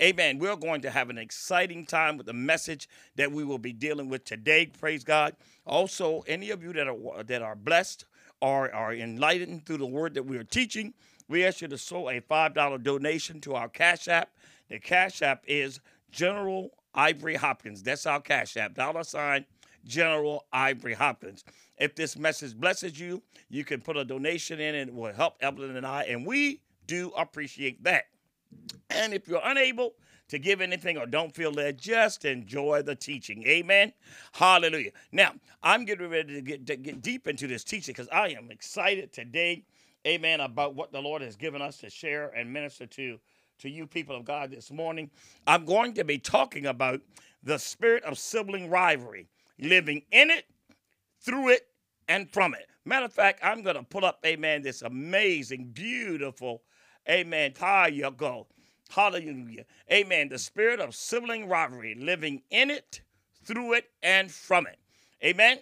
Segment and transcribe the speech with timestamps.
[0.00, 0.38] Amen.
[0.38, 4.08] We're going to have an exciting time with the message that we will be dealing
[4.08, 4.66] with today.
[4.66, 5.34] Praise God.
[5.66, 8.04] Also, any of you that are that are blessed
[8.40, 10.94] or are enlightened through the word that we are teaching,
[11.26, 14.30] we ask you to sow a $5 donation to our Cash App.
[14.68, 15.80] The Cash App is
[16.12, 17.82] General Ivory Hopkins.
[17.82, 18.74] That's our Cash App.
[18.74, 19.46] Dollar sign
[19.84, 21.42] General Ivory Hopkins.
[21.76, 25.38] If this message blesses you, you can put a donation in and it will help
[25.40, 28.04] Evelyn and I, and we do appreciate that.
[28.90, 29.94] And if you're unable
[30.28, 33.46] to give anything or don't feel led, just enjoy the teaching.
[33.46, 33.92] Amen.
[34.32, 34.90] Hallelujah.
[35.12, 38.50] Now, I'm getting ready to get, to get deep into this teaching because I am
[38.50, 39.64] excited today,
[40.06, 43.18] amen, about what the Lord has given us to share and minister to
[43.58, 45.10] to you people of God this morning.
[45.46, 47.00] I'm going to be talking about
[47.42, 50.44] the spirit of sibling rivalry, living in it,
[51.20, 51.66] through it,
[52.08, 52.66] and from it.
[52.84, 56.62] Matter of fact, I'm going to pull up, amen, this amazing, beautiful,
[57.10, 57.54] amen,
[57.92, 58.46] you go.
[58.90, 59.64] Hallelujah.
[59.92, 60.28] Amen.
[60.28, 63.02] The spirit of sibling rivalry, living in it,
[63.44, 64.78] through it, and from it.
[65.22, 65.58] Amen.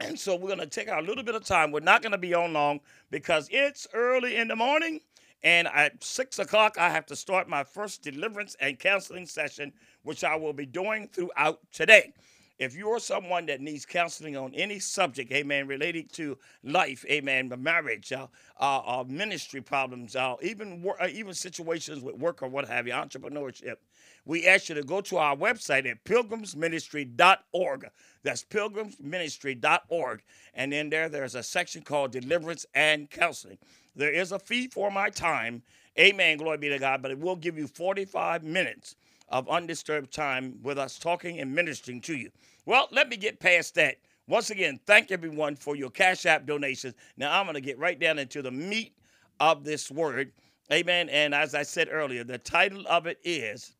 [0.00, 1.72] And so we're going to take our little bit of time.
[1.72, 5.00] We're not going to be on long because it's early in the morning.
[5.42, 10.24] And at six o'clock, I have to start my first deliverance and counseling session, which
[10.24, 12.12] I will be doing throughout today.
[12.58, 18.12] If you're someone that needs counseling on any subject, amen, related to life, amen, marriage,
[18.12, 18.26] uh,
[18.58, 22.86] uh, uh, ministry problems, uh, even wor- uh, even situations with work or what have
[22.88, 23.76] you, entrepreneurship,
[24.24, 27.90] we ask you to go to our website at pilgrimsministry.org.
[28.24, 30.22] That's pilgrimsministry.org.
[30.54, 33.58] And in there, there's a section called Deliverance and Counseling.
[33.96, 35.62] There is a fee for my time.
[35.98, 36.38] Amen.
[36.38, 37.02] Glory be to God.
[37.02, 38.96] But it will give you 45 minutes
[39.28, 42.30] of undisturbed time with us talking and ministering to you.
[42.66, 43.96] Well, let me get past that.
[44.26, 46.94] Once again, thank everyone for your Cash App donations.
[47.16, 48.94] Now I'm going to get right down into the meat
[49.40, 50.32] of this word.
[50.72, 51.08] Amen.
[51.08, 53.74] And as I said earlier, the title of it is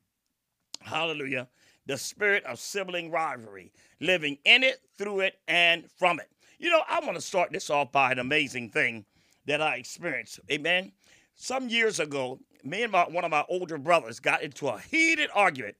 [0.80, 1.48] Hallelujah.
[1.86, 6.30] The spirit of sibling rivalry, living in it, through it, and from it.
[6.58, 9.04] You know, I want to start this off by an amazing thing
[9.46, 10.40] that I experienced.
[10.50, 10.92] Amen.
[11.34, 15.30] Some years ago, me and my, one of my older brothers got into a heated
[15.34, 15.76] argument.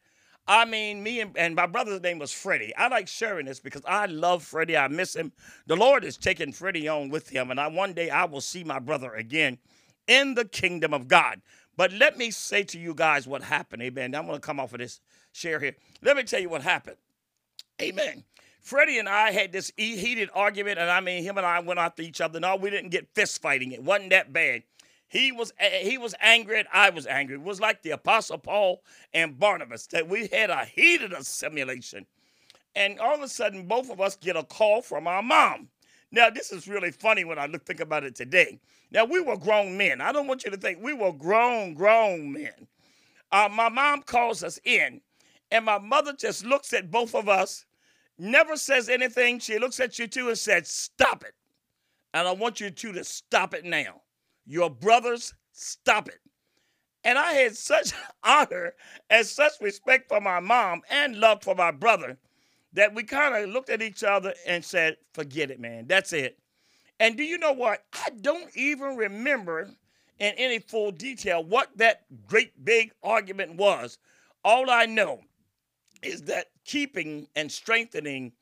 [0.46, 2.74] I mean, me and, and my brother's name was Freddie.
[2.74, 4.78] I like sharing this because I love Freddie.
[4.78, 5.32] I miss him.
[5.66, 8.64] The Lord is taking Freddie on with him, and I one day I will see
[8.64, 9.58] my brother again
[10.06, 11.42] in the kingdom of God.
[11.76, 13.82] But let me say to you guys what happened.
[13.82, 14.14] Amen.
[14.14, 15.00] I'm going to come off of this
[15.32, 15.76] share here.
[16.02, 16.96] Let me tell you what happened.
[17.80, 18.24] Amen.
[18.60, 22.02] Freddie and I had this heated argument, and I mean, him and I went after
[22.02, 22.40] each other.
[22.40, 23.72] No, we didn't get fist fighting.
[23.72, 24.62] It wasn't that bad.
[25.08, 27.36] He was he was angry and I was angry.
[27.36, 28.82] It was like the Apostle Paul
[29.14, 32.06] and Barnabas that we had a heated assimilation.
[32.76, 35.68] And all of a sudden, both of us get a call from our mom.
[36.12, 38.60] Now, this is really funny when I look think about it today.
[38.90, 40.00] Now, we were grown men.
[40.00, 42.66] I don't want you to think we were grown, grown men.
[43.32, 45.00] Uh, my mom calls us in,
[45.50, 47.66] and my mother just looks at both of us,
[48.18, 49.38] never says anything.
[49.38, 51.34] She looks at you two and said, Stop it.
[52.14, 54.02] And I want you two to stop it now.
[54.48, 56.20] Your brothers, stop it.
[57.04, 57.92] And I had such
[58.24, 58.72] honor
[59.10, 62.16] and such respect for my mom and love for my brother
[62.72, 65.86] that we kind of looked at each other and said, forget it, man.
[65.86, 66.38] That's it.
[66.98, 67.84] And do you know what?
[67.92, 69.70] I don't even remember
[70.18, 73.98] in any full detail what that great big argument was.
[74.44, 75.20] All I know
[76.02, 78.32] is that keeping and strengthening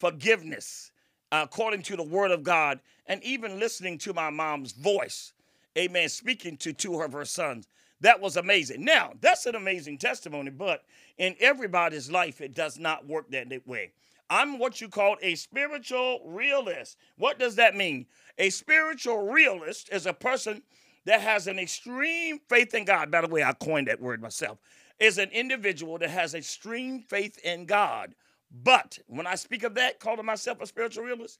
[0.00, 0.92] forgiveness
[1.30, 5.32] according to the word of God and even listening to my mom's voice
[5.76, 7.66] amen, speaking to two of her sons.
[8.00, 8.84] That was amazing.
[8.84, 10.84] Now, that's an amazing testimony, but
[11.18, 13.92] in everybody's life, it does not work that way.
[14.28, 16.96] I'm what you call a spiritual realist.
[17.16, 18.06] What does that mean?
[18.38, 20.62] A spiritual realist is a person
[21.04, 23.10] that has an extreme faith in God.
[23.10, 24.58] By the way, I coined that word myself.
[24.98, 28.14] Is an individual that has extreme faith in God.
[28.50, 31.38] But when I speak of that, calling myself a spiritual realist,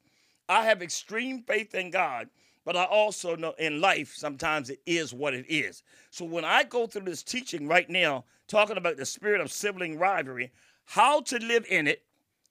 [0.48, 2.28] I have extreme faith in God
[2.64, 5.82] but I also know in life, sometimes it is what it is.
[6.10, 9.98] So when I go through this teaching right now, talking about the spirit of sibling
[9.98, 10.52] rivalry,
[10.84, 12.02] how to live in it,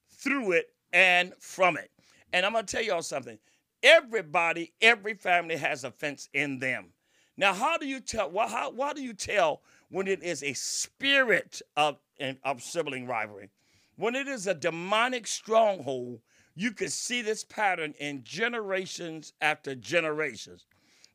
[0.09, 1.91] through it, and from it.
[2.33, 3.37] And I'm going to tell y'all something.
[3.83, 6.93] Everybody, every family has offense in them.
[7.37, 8.29] Now, how do you tell?
[8.29, 11.97] Why, how, why do you tell when it is a spirit of,
[12.43, 13.49] of sibling rivalry?
[13.95, 16.19] When it is a demonic stronghold
[16.55, 20.65] you can see this pattern in generations after generations.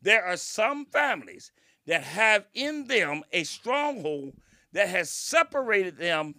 [0.03, 1.53] There are some families
[1.87, 4.35] that have in them a stronghold
[4.73, 6.35] that has separated them.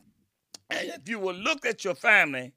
[0.70, 2.54] And if you will look at your family,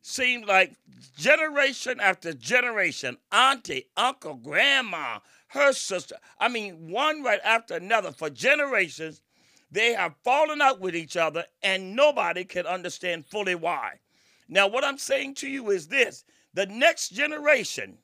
[0.00, 0.76] seem like
[1.16, 8.30] generation after generation, auntie, uncle, grandma, her sister, I mean, one right after another for
[8.30, 9.22] generations,
[9.72, 14.00] They have fallen out with each other, and nobody can understand fully why.
[14.52, 17.96] Now, what I'm saying to you is this the next generation,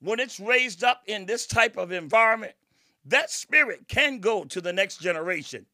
[0.00, 2.52] when it's raised up in this type of environment,
[3.04, 5.66] that spirit can go to the next generation.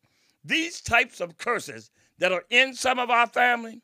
[0.43, 3.83] These types of curses that are in some of our family,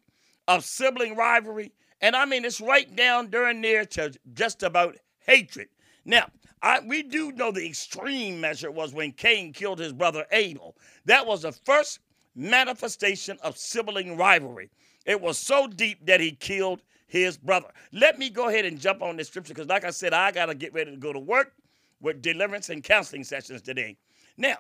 [0.49, 4.97] of sibling rivalry, and I mean, it's right down during there to just about
[5.27, 5.69] hatred.
[6.07, 6.31] Now,
[6.63, 10.75] I, we do know the extreme measure was when Cain killed his brother Abel.
[11.05, 11.99] That was the first
[12.35, 14.71] manifestation of sibling rivalry.
[15.11, 17.67] It was so deep that he killed his brother.
[17.93, 20.47] Let me go ahead and jump on this scripture because, like I said, I got
[20.47, 21.53] to get ready to go to work
[22.01, 23.97] with deliverance and counseling sessions today.
[24.37, 24.59] Now,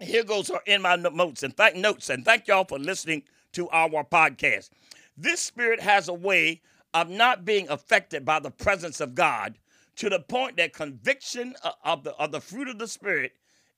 [0.00, 3.68] here goes our in my notes and thank notes and thank y'all for listening to
[3.68, 4.70] our podcast.
[5.14, 6.62] This spirit has a way
[6.94, 9.58] of not being affected by the presence of God
[9.96, 13.32] to the point that conviction uh, of the, of the fruit of the Spirit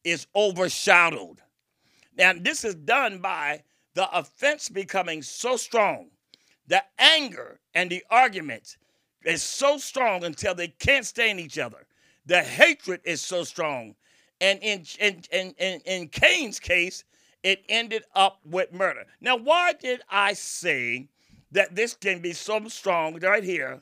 [0.05, 1.41] is overshadowed.
[2.17, 3.65] Now, this is done by
[3.99, 6.07] the offense becoming so strong,
[6.69, 8.77] the anger and the argument
[9.25, 11.85] is so strong until they can't stand each other.
[12.25, 13.97] The hatred is so strong.
[14.41, 17.03] And in, in, in, in, in Cain's case,
[17.43, 19.05] it ended up with murder.
[19.21, 21.09] Now, why did I say
[21.51, 23.81] that this can be so strong right here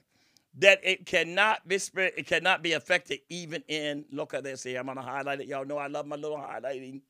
[0.56, 4.80] that it cannot be it cannot be affected even in look at this here.
[4.80, 5.46] I'm gonna highlight it.
[5.46, 7.02] Y'all know I love my little highlighting.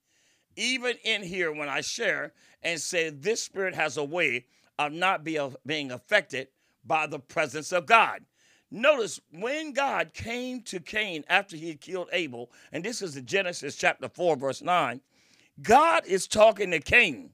[0.56, 2.32] Even in here, when I share
[2.62, 4.46] and say this spirit has a way
[4.78, 6.48] of not be, being affected
[6.84, 8.22] by the presence of God.
[8.70, 13.26] Notice when God came to Cain after he had killed Abel, and this is in
[13.26, 15.00] Genesis chapter 4, verse 9,
[15.62, 17.30] God is talking to Cain.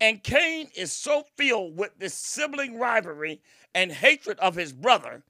[0.00, 3.40] And Cain is so filled with this sibling rivalry
[3.74, 5.22] and hatred of his brother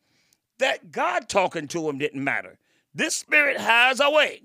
[0.59, 2.59] that God talking to him didn't matter.
[2.95, 4.43] This spirit has a way.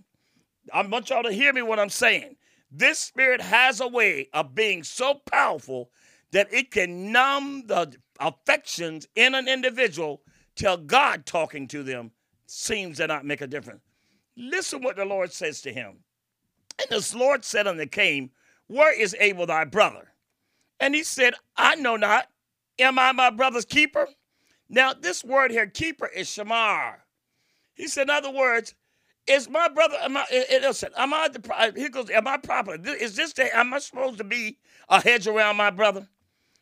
[0.74, 2.36] I want y'all to hear me what I'm saying.
[2.72, 5.92] This spirit has a way of being so powerful
[6.32, 10.22] that it can numb the affections in an individual
[10.56, 12.12] till God talking to them
[12.46, 13.82] seems to not make a difference.
[14.36, 15.98] Listen what the Lord says to him.
[16.80, 18.30] And the Lord said unto Cain,
[18.68, 20.14] Where is Abel thy brother?
[20.80, 22.28] And he said, I know not.
[22.78, 24.08] Am I my brother's keeper?
[24.70, 26.98] Now, this word here, keeper, is shamar.
[27.74, 28.76] He said, in other words,
[29.30, 32.38] is my brother, am I, eh, eh, listen, am I, the, he goes, am I
[32.38, 32.76] proper?
[32.76, 34.58] Is this, the, am I supposed to be
[34.90, 36.08] a hedge around my brother?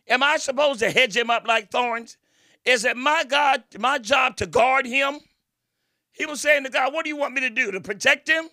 [0.07, 2.17] Am I supposed to hedge him up like thorns?
[2.65, 5.19] Is it my God, my job to guard him?
[6.11, 7.71] He was saying to God, what do you want me to do?
[7.71, 8.49] To protect him?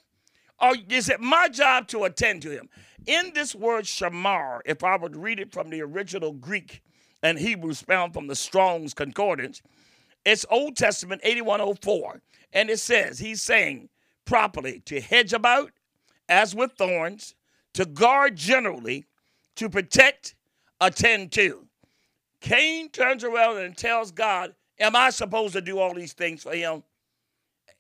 [0.61, 2.69] Or is it my job to attend to him?
[3.07, 6.83] In this word shamar, if I would read it from the original Greek,
[7.23, 9.63] and Hebrews found from the Strong's Concordance.
[10.27, 12.21] It's Old Testament 8104.
[12.53, 13.89] And it says, he's saying
[14.25, 15.73] properly to hedge about
[16.29, 17.35] as with thorns,
[17.75, 19.05] to guard generally,
[19.57, 20.35] to protect,
[20.81, 21.67] attend to.
[22.41, 26.53] Cain turns around and tells God, Am I supposed to do all these things for
[26.53, 26.83] him?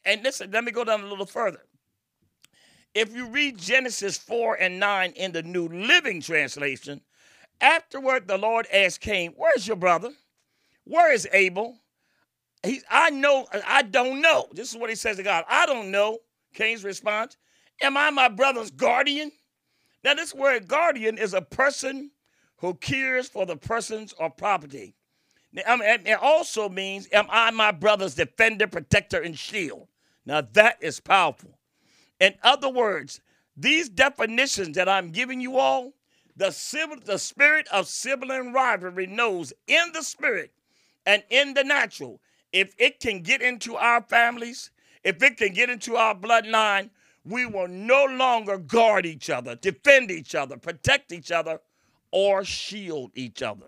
[0.04, 1.62] And listen, let me go down a little further.
[2.94, 7.00] If you read Genesis 4 and 9 in the New Living Translation,
[7.60, 10.10] Afterward, the Lord asked Cain, Where's your brother?
[10.84, 11.78] Where is Abel?
[12.62, 14.48] He, I know, I don't know.
[14.52, 15.44] This is what he says to God.
[15.48, 16.18] I don't know.
[16.54, 17.36] Cain's response,
[17.80, 19.32] Am I my brother's guardian?
[20.02, 22.10] Now, this word guardian is a person
[22.58, 24.94] who cares for the persons or property.
[25.52, 29.88] Now, um, it also means, Am I my brother's defender, protector, and shield?
[30.26, 31.58] Now, that is powerful.
[32.20, 33.20] In other words,
[33.56, 35.92] these definitions that I'm giving you all
[36.36, 36.54] the,
[37.04, 40.52] the spirit of sibling rivalry knows in the spirit
[41.06, 42.20] and in the natural,
[42.52, 44.70] if it can get into our families,
[45.04, 46.90] if it can get into our bloodline,
[47.24, 51.60] we will no longer guard each other, defend each other, protect each other,
[52.10, 53.66] or shield each other.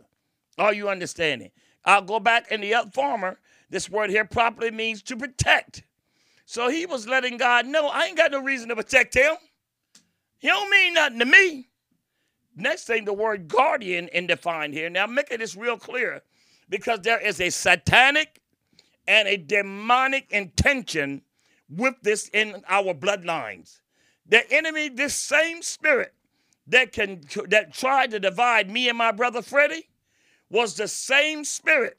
[0.58, 1.50] Are you understanding?
[1.84, 3.38] I'll go back in the other farmer.
[3.70, 5.84] This word here properly means to protect.
[6.44, 9.34] So he was letting God know, I ain't got no reason to protect him.
[10.38, 11.68] He don't mean nothing to me.
[12.54, 14.88] Next thing, the word guardian in defined here.
[14.88, 16.22] Now, making this real clear
[16.68, 18.40] because there is a satanic
[19.06, 21.22] and a demonic intention
[21.68, 23.80] with this in our bloodlines.
[24.28, 26.14] The enemy, this same spirit
[26.66, 29.88] that can that tried to divide me and my brother Freddie,
[30.50, 31.98] was the same spirit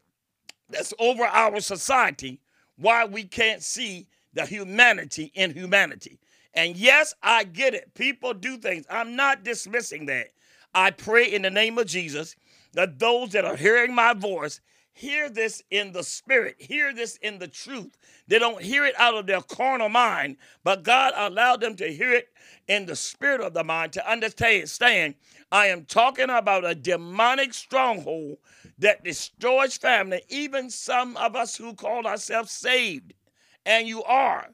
[0.69, 2.39] that's over our society.
[2.75, 6.19] Why we can't see the humanity in humanity.
[6.53, 7.93] And yes, I get it.
[7.93, 8.85] People do things.
[8.89, 10.27] I'm not dismissing that.
[10.73, 12.35] I pray in the name of Jesus
[12.73, 14.59] that those that are hearing my voice
[14.97, 17.95] hear this in the spirit, hear this in the truth.
[18.27, 22.13] They don't hear it out of their carnal mind, but God allowed them to hear
[22.13, 22.29] it
[22.67, 25.15] in the spirit of the mind to understand.
[25.51, 28.37] I am talking about a demonic stronghold
[28.79, 33.13] that destroys family, even some of us who call ourselves saved,
[33.65, 34.49] and you are.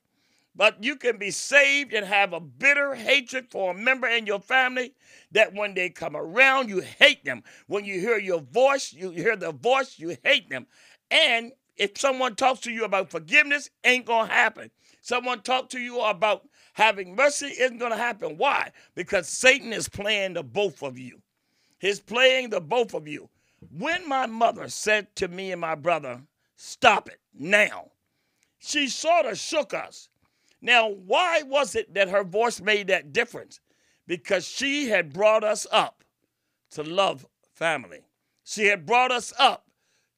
[0.55, 4.39] But you can be saved and have a bitter hatred for a member in your
[4.39, 4.93] family
[5.31, 7.43] that when they come around, you hate them.
[7.67, 10.67] When you hear your voice, you hear the voice, you hate them.
[11.09, 14.69] And if someone talks to you about forgiveness, ain't gonna happen.
[15.01, 18.37] Someone talk to you about having mercy isn't gonna happen.
[18.37, 18.71] Why?
[18.93, 21.21] Because Satan is playing the both of you.
[21.79, 23.29] He's playing the both of you.
[23.71, 26.21] When my mother said to me and my brother,
[26.55, 27.91] "Stop it now,"
[28.59, 30.09] she sort of shook us.
[30.63, 33.59] Now, why was it that her voice made that difference?
[34.07, 36.05] Because she had brought us up
[36.71, 37.99] to love family.
[38.45, 39.67] She had brought us up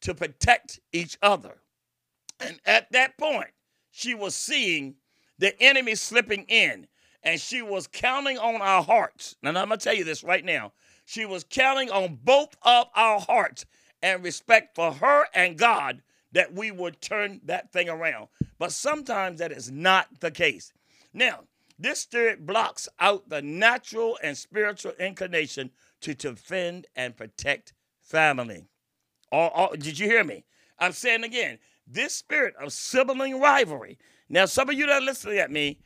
[0.01, 1.57] to protect each other.
[2.39, 3.49] And at that point,
[3.89, 4.95] she was seeing
[5.39, 6.87] the enemy slipping in
[7.23, 9.35] and she was counting on our hearts.
[9.41, 10.73] And I'm going to tell you this right now.
[11.05, 13.65] She was counting on both of our hearts
[14.03, 16.03] and respect for her and God
[16.36, 18.27] that we would turn that thing around.
[18.60, 20.74] But sometimes that is not the case.
[21.13, 21.46] Now,
[21.80, 28.65] this spirit blocks out the natural and spiritual inclination to defend and protect family.
[29.32, 30.44] Or, or, did you hear me?
[30.77, 33.98] I'm saying again, this spirit of sibling rivalry.
[34.27, 35.80] Now, some of you that are listening at me,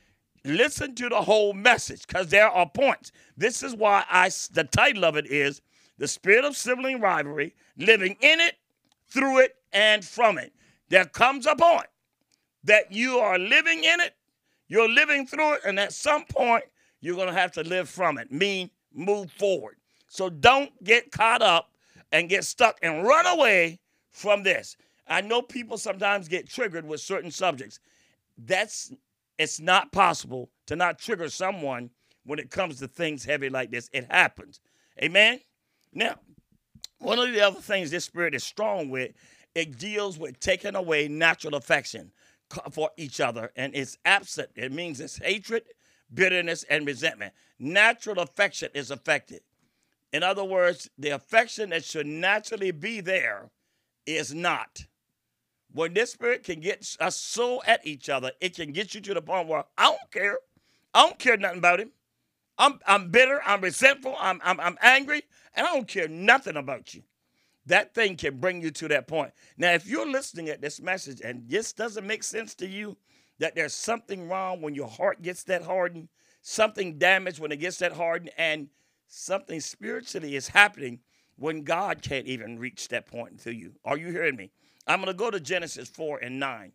[0.44, 3.12] listen to the whole message because there are points.
[3.38, 5.62] This is why I the title of it is
[6.00, 8.56] the spirit of sibling rivalry, living in it,
[9.10, 10.54] through it, and from it.
[10.90, 11.88] There comes a point
[12.64, 14.16] that you are living in it,
[14.68, 16.64] you're living through it, and at some point
[17.02, 18.32] you're going to have to live from it.
[18.32, 19.78] Mean move forward.
[20.08, 21.72] So don't get caught up
[22.12, 24.76] and get stuck and run away from this.
[25.08, 27.80] I know people sometimes get triggered with certain subjects.
[28.38, 28.92] That's
[29.38, 31.90] it's not possible to not trigger someone
[32.26, 33.90] when it comes to things heavy like this.
[33.94, 34.60] It happens.
[35.02, 35.40] Amen.
[35.94, 36.16] Now,
[37.00, 39.14] one of the other things this spirit is strong with,
[39.56, 42.12] it deals with taking away natural affection
[42.72, 44.50] for each other, and it's absent.
[44.56, 45.64] It means it's hatred,
[46.14, 47.34] bitterness, and resentment.
[47.60, 49.42] Natural affection is affected.
[50.12, 53.50] In other words, the affection that should naturally be there
[54.06, 54.86] is not.
[55.72, 59.14] When this spirit can get us so at each other, it can get you to
[59.14, 60.40] the point where I don't care.
[60.96, 61.92] I don't care nothing about him.
[62.58, 65.22] I'm, I'm bitter, I'm resentful, I'm, I'm, I'm angry,
[65.56, 67.04] and I don't care nothing about you
[67.70, 69.32] that thing can bring you to that point.
[69.58, 72.98] Now, if you're listening at this message and this doesn't make sense to you,
[73.40, 76.10] that there's something wrong when your heart gets that hardened,
[76.42, 78.68] something damaged when it gets that hardened, and
[79.08, 81.00] something spiritually is happening
[81.38, 83.74] when God can't even reach that point to you.
[83.86, 84.52] Are you hearing me?
[84.86, 86.72] I'm going to go to Genesis 4 and 9.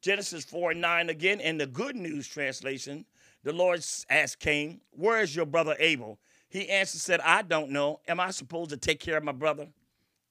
[0.00, 3.04] Genesis 4 and 9 again in the Good News translation.
[3.44, 6.18] The Lord asked Cain, Where is your brother Abel?
[6.48, 8.00] He answered, said, I don't know.
[8.08, 9.68] Am I supposed to take care of my brother?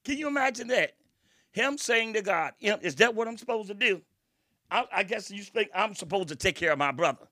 [0.04, 0.92] Can you imagine that?
[1.52, 4.02] Him saying to God, Is that what I'm supposed to do?
[4.70, 7.26] I, I guess you think I'm supposed to take care of my brother.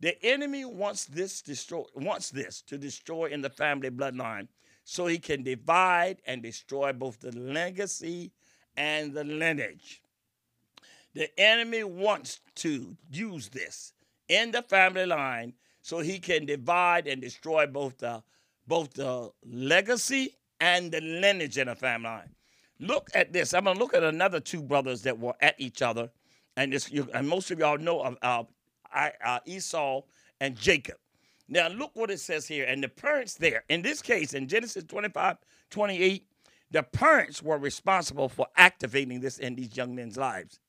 [0.00, 4.48] The enemy wants this destroy wants this to destroy in the family bloodline
[4.84, 8.32] so he can divide and destroy both the legacy
[8.76, 10.02] and the lineage.
[11.14, 13.94] The enemy wants to use this
[14.28, 18.22] in the family line so he can divide and destroy both the
[18.66, 20.34] both the legacy
[20.64, 22.30] and the lineage in a family line.
[22.80, 23.52] Look at this.
[23.52, 26.10] I'm going to look at another two brothers that were at each other.
[26.56, 28.44] And, this, you, and most of y'all know of uh,
[29.22, 30.00] uh, Esau
[30.40, 30.96] and Jacob.
[31.48, 32.64] Now, look what it says here.
[32.66, 35.36] And the parents there, in this case, in Genesis 25,
[35.68, 36.26] 28,
[36.70, 40.60] the parents were responsible for activating this in these young men's lives.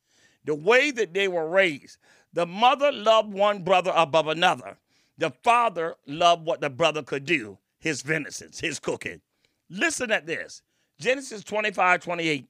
[0.43, 1.99] The way that they were raised,
[2.33, 4.77] the mother loved one brother above another.
[5.17, 9.21] The father loved what the brother could do, his venison, his cooking.
[9.69, 10.61] Listen at this
[10.99, 12.47] Genesis 25 28.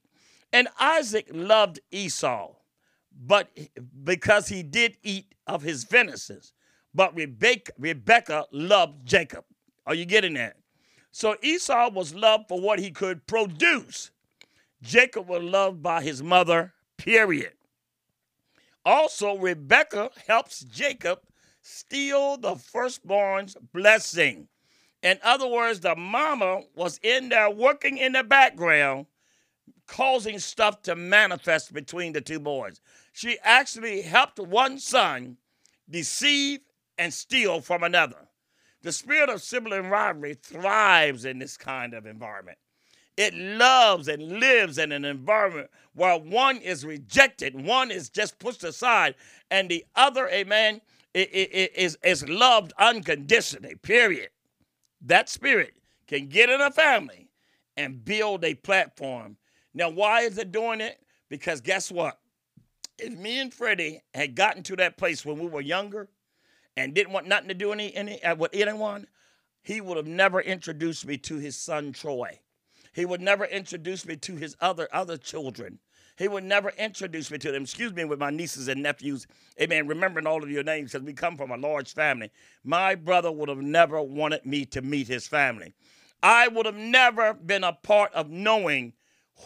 [0.52, 2.52] And Isaac loved Esau,
[3.12, 3.50] but
[4.04, 6.40] because he did eat of his venison,
[6.94, 9.44] but Rebecca, Rebecca loved Jacob.
[9.86, 10.56] Are you getting that?
[11.12, 14.10] So Esau was loved for what he could produce.
[14.82, 17.52] Jacob was loved by his mother, period.
[18.84, 21.20] Also, Rebecca helps Jacob
[21.62, 24.48] steal the firstborn's blessing.
[25.06, 29.06] In other words, the mama was in there working in the background,
[29.86, 32.80] causing stuff to manifest between the two boys.
[33.12, 35.36] She actually helped one son
[35.88, 36.58] deceive
[36.98, 38.26] and steal from another.
[38.82, 42.58] The spirit of sibling rivalry thrives in this kind of environment.
[43.16, 48.64] It loves and lives in an environment where one is rejected, one is just pushed
[48.64, 49.14] aside,
[49.52, 50.80] and the other, amen,
[51.14, 54.30] is, is loved unconditionally, period.
[55.02, 55.74] That spirit
[56.06, 57.28] can get in a family
[57.76, 59.36] and build a platform.
[59.74, 60.98] Now, why is it doing it?
[61.28, 62.18] Because guess what?
[62.98, 66.08] If me and Freddie had gotten to that place when we were younger
[66.76, 69.06] and didn't want nothing to do any, any uh, with anyone,
[69.62, 72.40] he would have never introduced me to his son Troy.
[72.94, 75.80] He would never introduce me to his other other children.
[76.16, 77.62] He would never introduce me to them.
[77.62, 79.26] Excuse me, with my nieces and nephews.
[79.60, 79.86] Amen.
[79.86, 82.30] Remembering all of your names because we come from a large family.
[82.64, 85.74] My brother would have never wanted me to meet his family.
[86.22, 88.94] I would have never been a part of knowing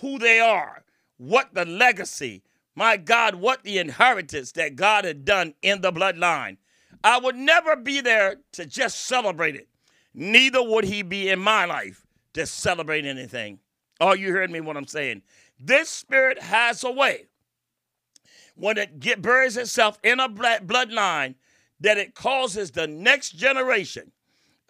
[0.01, 0.85] who they are,
[1.17, 2.43] what the legacy,
[2.77, 6.59] my God, what the inheritance that God had done in the bloodline.
[7.03, 9.69] I would never be there to just celebrate it.
[10.15, 13.59] Neither would he be in my life to celebrate anything.
[14.01, 15.23] Are you hearing me what I'm saying?
[15.63, 17.27] This spirit has a way
[18.55, 21.35] when it get, buries itself in a bloodline
[21.81, 24.13] that it causes the next generation.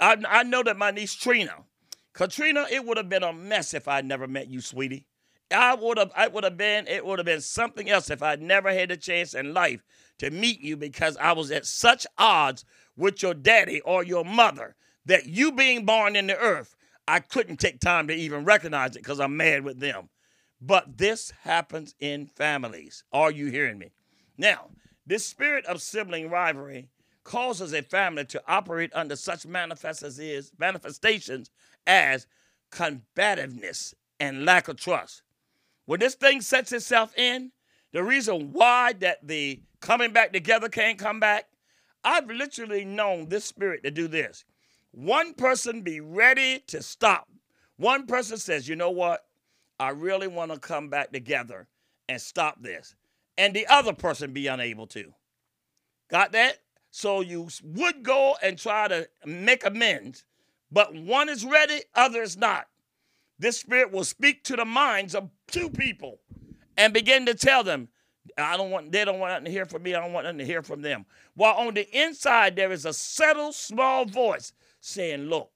[0.01, 1.65] I, I know that my niece Trina,
[2.13, 5.07] Katrina, it would have been a mess if I never met you, sweetie.
[5.53, 8.37] I would have, I would have been, it would have been something else if I
[8.37, 9.83] never had a chance in life
[10.19, 12.65] to meet you because I was at such odds
[12.97, 16.77] with your daddy or your mother that you being born in the earth,
[17.09, 20.09] I couldn't take time to even recognize it because I'm mad with them.
[20.61, 23.05] But this happens in families.
[23.13, 23.93] Are you hearing me?
[24.37, 24.71] Now,
[25.07, 26.89] this spirit of sibling rivalry
[27.25, 31.51] causes a family to operate under such manifestations
[31.87, 32.27] as
[32.71, 35.23] combativeness and lack of trust.
[35.87, 37.53] When this thing sets itself in,
[37.93, 41.47] the reason why that the coming back together can't come back,
[42.05, 44.45] I've literally known this spirit to do this.
[44.93, 47.29] One person be ready to stop.
[47.77, 49.25] One person says, you know what?
[49.81, 51.67] I really want to come back together
[52.07, 52.95] and stop this.
[53.39, 55.15] And the other person be unable to.
[56.11, 56.59] Got that?
[56.91, 60.27] So you would go and try to make amends,
[60.71, 62.67] but one is ready, other is not.
[63.39, 66.21] This spirit will speak to the minds of two people
[66.77, 67.89] and begin to tell them,
[68.37, 69.95] I don't want, they don't want nothing to hear from me.
[69.95, 71.07] I don't want nothing to hear from them.
[71.35, 75.51] While on the inside, there is a subtle small voice saying, Look,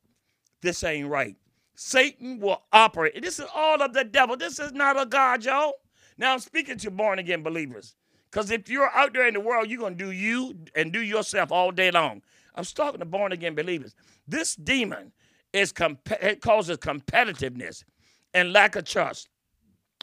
[0.62, 1.36] this ain't right.
[1.74, 3.20] Satan will operate.
[3.20, 4.36] This is all of the devil.
[4.36, 5.74] This is not a God, y'all.
[6.16, 7.96] Now I'm speaking to born again believers.
[8.30, 11.00] Because if you're out there in the world, you're going to do you and do
[11.00, 12.22] yourself all day long.
[12.54, 13.94] I'm talking to born again believers.
[14.26, 15.12] This demon
[15.52, 17.84] is comp- it causes competitiveness
[18.32, 19.28] and lack of trust.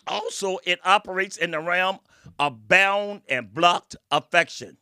[0.07, 1.99] Also, it operates in the realm
[2.39, 4.77] of bound and blocked affection.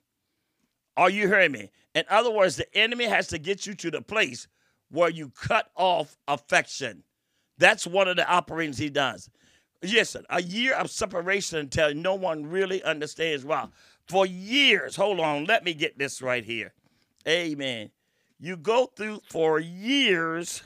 [0.97, 1.71] Are you hearing me?
[1.95, 4.47] In other words, the enemy has to get you to the place
[4.89, 7.03] where you cut off affection.
[7.57, 9.29] That's one of the operations he does.
[9.81, 13.67] Yes, a year of separation until no one really understands why.
[14.07, 16.73] For years, hold on, let me get this right here.
[17.27, 17.91] Amen.
[18.39, 20.63] You go through for years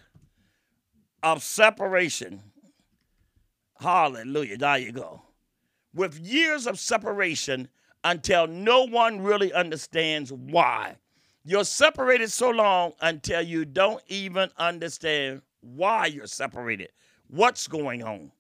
[1.22, 2.42] of separation.
[3.80, 4.58] Hallelujah.
[4.58, 5.22] There you go.
[5.94, 7.68] With years of separation
[8.04, 10.98] until no one really understands why.
[11.46, 16.90] You're separated so long until you don't even understand why you're separated,
[17.28, 18.32] what's going on.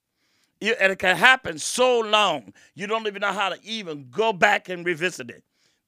[0.61, 4.69] and it can happen so long, you don't even know how to even go back
[4.69, 5.43] and revisit it.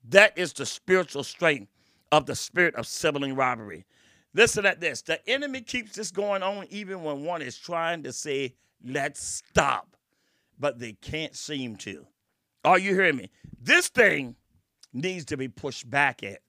[0.10, 1.71] That is the spiritual strength
[2.12, 3.86] of the spirit of sibling rivalry.
[4.34, 5.01] Listen at this.
[5.01, 9.95] The enemy keeps this going on even when one is trying to say, let's stop,
[10.60, 12.06] but they can't seem to.
[12.65, 13.32] Are you hearing me?
[13.62, 14.36] This thing
[14.91, 16.39] needs to be pushed back at.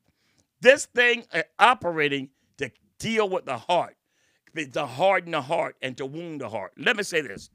[0.61, 3.97] This thing uh, operating to deal with the heart,
[4.73, 6.73] to harden the heart and to wound the heart.
[6.79, 7.51] Let me say this.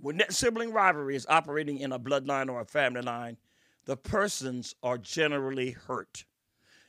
[0.00, 3.36] When that sibling rivalry is operating in a bloodline or a family line,
[3.84, 6.24] the persons are generally hurt.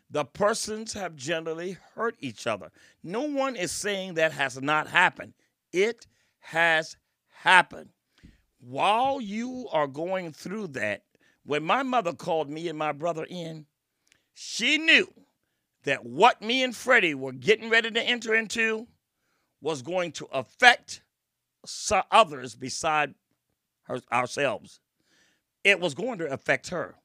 [0.09, 2.71] The persons have generally hurt each other.
[3.03, 5.33] No one is saying that has not happened.
[5.73, 6.07] It
[6.39, 6.97] has
[7.29, 7.89] happened.
[8.59, 11.03] While you are going through that,
[11.43, 13.65] when my mother called me and my brother in,
[14.33, 15.11] she knew
[15.83, 18.87] that what me and Freddie were getting ready to enter into
[19.61, 21.01] was going to affect
[22.11, 23.13] others beside
[23.83, 24.79] her, ourselves.
[25.63, 26.95] It was going to affect her.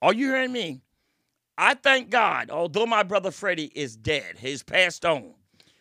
[0.00, 0.82] Are you hearing me?
[1.56, 5.34] I thank God, although my brother Freddie is dead, he's passed on.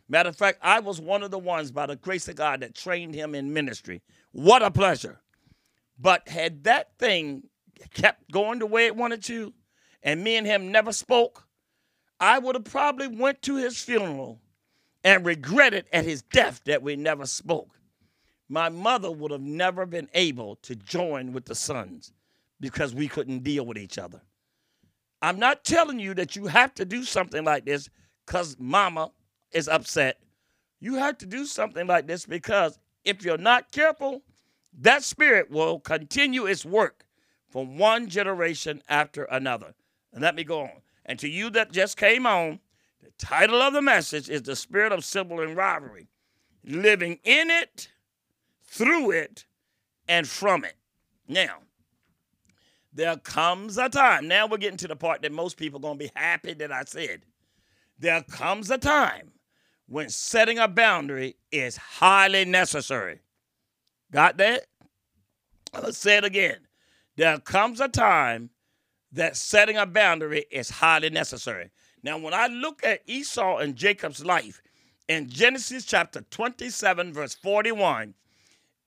[0.08, 2.76] Matter of fact, I was one of the ones, by the grace of God, that
[2.76, 4.02] trained him in ministry.
[4.34, 5.22] What a pleasure.
[5.98, 7.44] But had that thing
[7.94, 9.54] kept going the way it wanted to,
[10.04, 11.48] and me and him never spoke,
[12.20, 14.40] I would have probably went to his funeral
[15.04, 17.80] and regretted at his death that we never spoke.
[18.50, 22.14] My mother would have never been able to join with the sons
[22.60, 24.22] because we couldn't deal with each other.
[25.22, 27.90] I'm not telling you that you have to do something like this
[28.26, 29.12] because mama
[29.52, 30.20] is upset.
[30.80, 34.22] You have to do something like this because if you're not careful,
[34.80, 37.06] that spirit will continue its work
[37.50, 39.74] from one generation after another.
[40.14, 40.82] And let me go on.
[41.06, 42.60] And to you that just came on,
[43.02, 46.08] the title of the message is The Spirit of Sibling Rivalry
[46.66, 47.90] Living in it,
[48.66, 49.46] through it,
[50.08, 50.76] and from it.
[51.28, 51.58] Now,
[52.94, 54.28] there comes a time.
[54.28, 56.72] Now we're getting to the part that most people are going to be happy that
[56.72, 57.24] I said.
[58.00, 59.32] There comes a time
[59.88, 63.20] when setting a boundary is highly necessary.
[64.12, 64.68] Got that?
[65.74, 66.60] Let's say it again.
[67.18, 68.52] There comes a time
[69.14, 71.70] that setting a boundary is highly necessary.
[72.02, 74.62] Now, when I look at Esau and Jacob's life
[75.08, 78.14] in Genesis chapter 27, verse 41,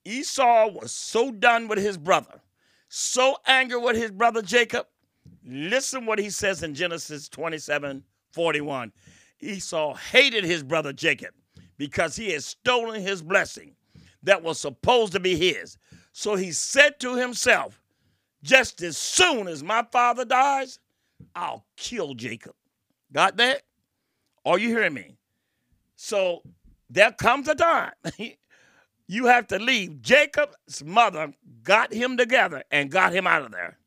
[0.05, 2.41] Esau was so done with his brother,
[2.89, 4.87] so angry with his brother Jacob.
[5.45, 8.91] Listen what he says in Genesis 27, 41.
[9.39, 11.33] Esau hated his brother Jacob
[11.77, 13.75] because he had stolen his blessing
[14.23, 15.77] that was supposed to be his.
[16.11, 17.79] So he said to himself,
[18.47, 20.79] Just as soon as my father dies,
[21.35, 22.53] I'll kill Jacob.
[23.11, 23.63] Got that?
[24.45, 25.17] Are you hearing me?
[25.97, 26.43] So
[26.89, 27.91] there comes a time
[29.07, 30.01] you have to leave.
[30.01, 33.77] Jacob's mother got him together and got him out of there.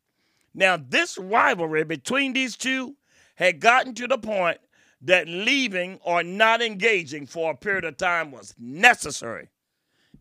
[0.52, 2.96] Now, this rivalry between these two
[3.36, 4.58] had gotten to the point
[5.00, 9.48] that leaving or not engaging for a period of time was necessary.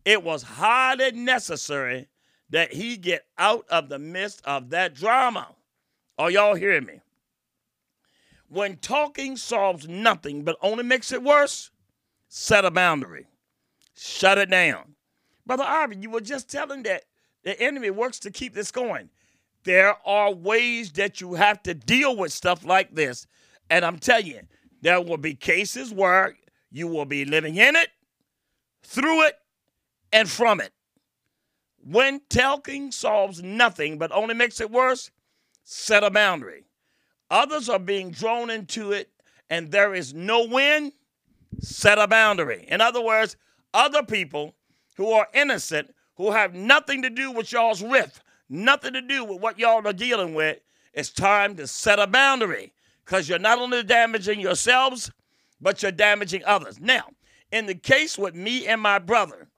[0.06, 2.08] It was highly necessary
[2.50, 5.48] that he get out of the midst of that drama.
[6.18, 7.00] Are y'all hearing me?
[8.48, 11.70] When talking solves nothing but only makes it worse,
[12.28, 13.26] set a boundary.
[13.94, 14.94] Shut it down.
[15.46, 17.04] Brother Ivan, you were just telling that
[17.44, 19.10] the enemy works to keep this going.
[19.64, 23.26] There are ways that you have to deal with stuff like this.
[23.68, 24.40] And I'm telling you,
[24.82, 26.36] there will be cases where
[26.70, 27.88] you will be living in it,
[28.82, 29.34] through it,
[30.12, 30.72] and from it.
[31.82, 35.10] When talking solves nothing but only makes it worse,
[35.64, 36.64] set a boundary.
[37.30, 39.10] Others are being drawn into it
[39.48, 40.92] and there is no win,
[41.58, 42.66] set a boundary.
[42.68, 43.36] In other words,
[43.74, 44.54] other people
[44.96, 49.40] who are innocent, who have nothing to do with y'all's rift, nothing to do with
[49.40, 50.58] what y'all are dealing with,
[50.92, 52.72] it's time to set a boundary
[53.04, 55.10] because you're not only damaging yourselves,
[55.60, 56.80] but you're damaging others.
[56.80, 57.04] Now,
[57.52, 59.48] in the case with me and my brother,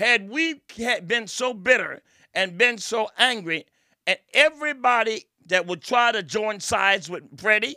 [0.00, 2.02] had we had been so bitter
[2.34, 3.66] and been so angry,
[4.06, 7.76] and everybody that would try to join sides with Freddie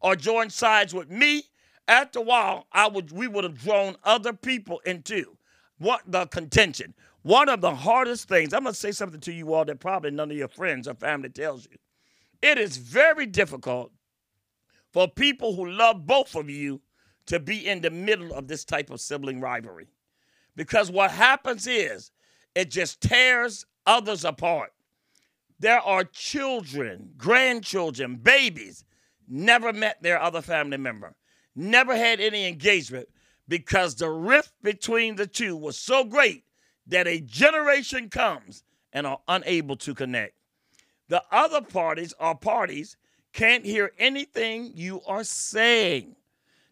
[0.00, 1.42] or join sides with me,
[1.88, 5.36] after a while, I would we would have drawn other people into
[5.78, 6.94] what the contention.
[7.22, 10.30] One of the hardest things, I'm gonna say something to you all that probably none
[10.30, 11.76] of your friends or family tells you.
[12.40, 13.90] It is very difficult
[14.92, 16.82] for people who love both of you
[17.26, 19.88] to be in the middle of this type of sibling rivalry.
[20.56, 22.10] Because what happens is
[22.54, 24.72] it just tears others apart.
[25.58, 28.84] There are children, grandchildren, babies,
[29.28, 31.14] never met their other family member,
[31.54, 33.08] never had any engagement
[33.48, 36.44] because the rift between the two was so great
[36.86, 38.62] that a generation comes
[38.92, 40.34] and are unable to connect.
[41.08, 42.96] The other parties are parties
[43.32, 46.14] can't hear anything you are saying.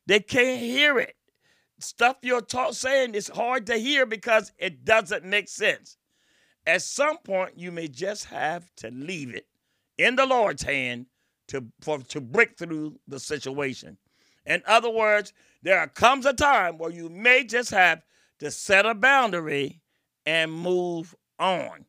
[0.06, 1.16] They can't hear it.
[1.82, 5.96] Stuff you're ta- saying is hard to hear because it doesn't make sense.
[6.66, 9.46] At some point, you may just have to leave it
[9.98, 11.06] in the Lord's hand
[11.48, 13.96] to, for, to break through the situation.
[14.46, 18.02] In other words, there comes a time where you may just have
[18.38, 19.80] to set a boundary
[20.24, 21.84] and move on.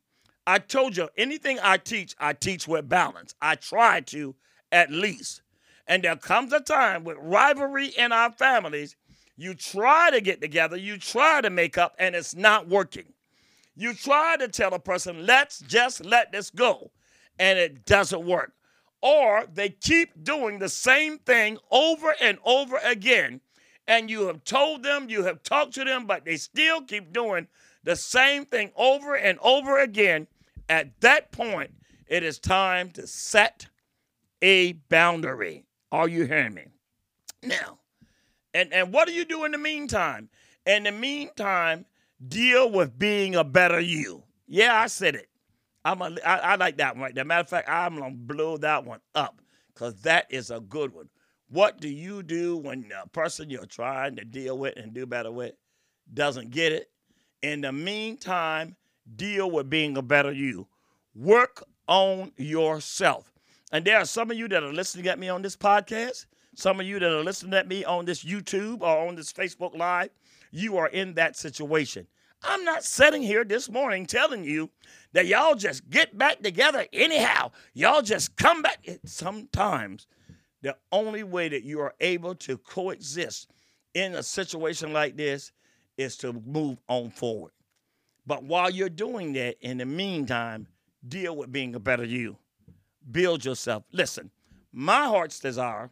[0.46, 3.34] I told you, anything I teach, I teach with balance.
[3.40, 4.34] I try to
[4.70, 5.42] at least.
[5.86, 8.96] And there comes a time with rivalry in our families,
[9.36, 13.12] you try to get together, you try to make up, and it's not working.
[13.76, 16.90] You try to tell a person, let's just let this go,
[17.38, 18.52] and it doesn't work.
[19.02, 23.40] Or they keep doing the same thing over and over again,
[23.86, 27.48] and you have told them, you have talked to them, but they still keep doing
[27.82, 30.26] the same thing over and over again.
[30.68, 31.70] At that point,
[32.06, 33.66] it is time to set
[34.40, 35.66] a boundary.
[35.92, 36.64] Are you hearing me?
[37.42, 37.78] Now,
[38.54, 40.28] and, and what do you do in the meantime?
[40.66, 41.84] In the meantime,
[42.26, 44.22] deal with being a better you.
[44.46, 45.28] Yeah, I said it.
[45.84, 47.24] I'm a, I, I like that one right there.
[47.24, 49.40] Matter of fact, I'm gonna blow that one up
[49.74, 51.08] because that is a good one.
[51.48, 55.30] What do you do when the person you're trying to deal with and do better
[55.30, 55.54] with
[56.12, 56.90] doesn't get it?
[57.42, 58.76] In the meantime,
[59.16, 60.66] deal with being a better you.
[61.14, 63.30] Work on yourself.
[63.70, 66.80] And there are some of you that are listening at me on this podcast, some
[66.80, 70.10] of you that are listening at me on this YouTube or on this Facebook Live.
[70.50, 72.06] You are in that situation.
[72.42, 74.70] I'm not sitting here this morning telling you
[75.12, 77.52] that y'all just get back together anyhow.
[77.72, 78.86] Y'all just come back.
[79.04, 80.06] Sometimes
[80.62, 83.50] the only way that you are able to coexist
[83.94, 85.52] in a situation like this
[85.96, 87.52] is to move on forward.
[88.26, 90.66] But while you're doing that, in the meantime,
[91.06, 92.36] deal with being a better you.
[93.10, 93.84] Build yourself.
[93.92, 94.30] Listen,
[94.72, 95.90] my heart's desire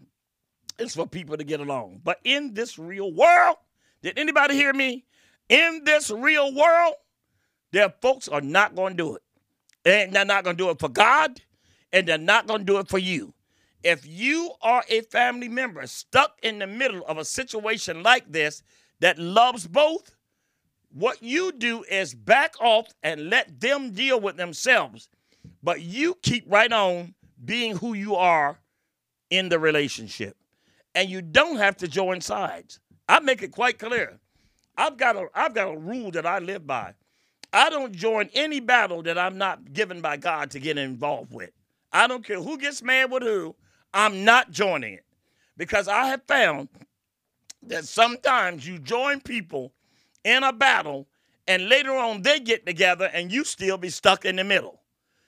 [0.83, 2.01] is for people to get along.
[2.05, 3.57] But in this real world,
[4.03, 5.05] did anybody hear me?
[5.49, 6.95] In this real world,
[7.73, 9.23] their folks are not going to do it.
[9.85, 11.41] And they're not going to do it for God,
[11.93, 13.35] and they're not going to do it for you.
[13.83, 18.63] If you are a family member stuck in the middle of a situation like this
[19.01, 20.15] that loves both,
[20.93, 25.09] what you do is back off and let them deal with themselves.
[25.63, 27.15] But you keep right on
[27.45, 28.59] being who you are
[29.31, 30.37] in the relationship.
[30.95, 32.81] And you don't have to join sides.
[33.09, 34.19] I make it quite clear.
[34.77, 36.95] I've got a I've got a rule that I live by.
[37.53, 41.51] I don't join any battle that I'm not given by God to get involved with.
[41.93, 43.55] I don't care who gets mad with who.
[43.93, 45.05] I'm not joining it
[45.59, 46.69] because I have found
[47.65, 49.73] that sometimes you join people
[50.25, 51.07] in a battle
[51.47, 54.81] and later on they get together and you still be stuck in the middle.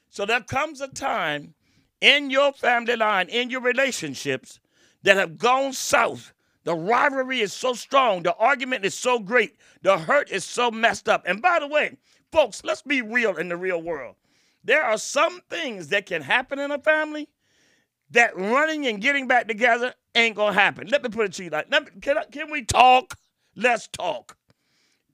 [0.09, 1.55] So there comes a time
[2.01, 4.61] in your family line, in your relationships
[5.05, 6.33] that have gone south.
[6.65, 11.09] The rivalry is so strong, the argument is so great, the hurt is so messed
[11.09, 11.23] up.
[11.27, 11.99] And by the way,
[12.33, 14.17] folks, let's be real in the real world.
[14.65, 17.29] There are some things that can happen in a family
[18.11, 20.89] that running and getting back together ain't gonna happen.
[20.89, 23.19] Let me put it to you like, can, I, can we talk?
[23.55, 24.39] Let's talk.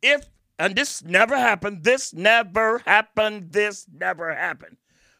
[0.03, 0.27] If
[0.61, 4.77] and this never happened, this never happened, this never happened.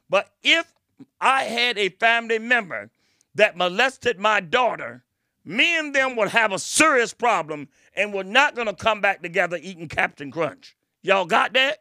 [0.09, 0.73] But if
[1.21, 2.91] I had a family member
[3.35, 5.05] that molested my daughter,
[5.45, 9.59] me and them would have a serious problem and we're not gonna come back together
[9.63, 10.77] eating Captain Crunch.
[11.03, 11.79] Y'all got that?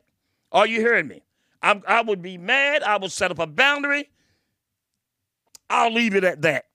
[0.51, 1.23] Are you hearing me?
[1.62, 2.83] I'm, I would be mad.
[2.83, 4.09] I would set up a boundary.
[5.69, 6.65] I'll leave it at that.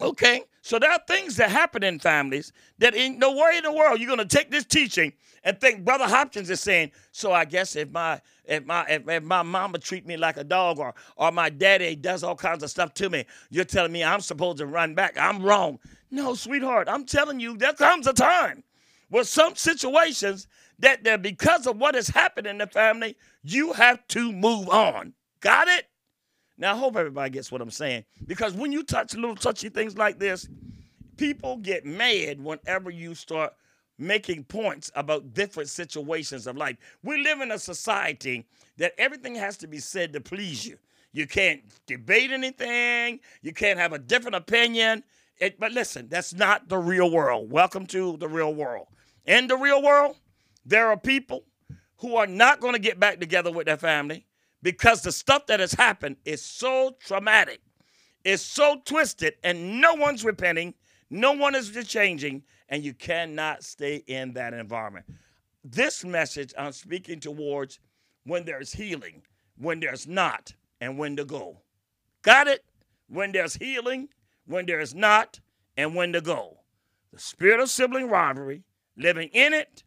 [0.00, 0.42] Okay?
[0.66, 4.00] So there are things that happen in families that in no way in the world
[4.00, 5.12] you're going to take this teaching
[5.44, 9.22] and think Brother Hopkins is saying, so I guess if my if my if, if
[9.22, 12.70] my mama treat me like a dog or or my daddy does all kinds of
[12.70, 15.16] stuff to me, you're telling me I'm supposed to run back.
[15.16, 15.78] I'm wrong.
[16.10, 18.64] No, sweetheart, I'm telling you, there comes a time
[19.08, 20.48] where some situations
[20.80, 25.12] that, that because of what has happened in the family, you have to move on.
[25.38, 25.86] Got it?
[26.58, 28.04] Now, I hope everybody gets what I'm saying.
[28.26, 30.48] Because when you touch little touchy things like this,
[31.16, 33.54] people get mad whenever you start
[33.98, 36.76] making points about different situations of life.
[37.02, 40.78] We live in a society that everything has to be said to please you.
[41.12, 45.02] You can't debate anything, you can't have a different opinion.
[45.38, 47.50] It, but listen, that's not the real world.
[47.50, 48.86] Welcome to the real world.
[49.26, 50.16] In the real world,
[50.64, 51.44] there are people
[51.98, 54.25] who are not going to get back together with their family
[54.62, 57.60] because the stuff that has happened is so traumatic,
[58.24, 60.74] it's so twisted, and no one's repenting,
[61.10, 65.06] no one is changing, and you cannot stay in that environment.
[65.64, 67.78] This message I'm speaking towards
[68.24, 69.22] when there's healing,
[69.56, 71.62] when there's not, and when to go.
[72.22, 72.64] Got it?
[73.08, 74.08] When there's healing,
[74.46, 75.40] when there's not,
[75.76, 76.58] and when to go.
[77.12, 78.64] The spirit of sibling rivalry,
[78.96, 79.84] living in it,